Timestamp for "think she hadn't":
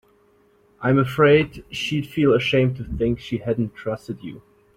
2.83-3.75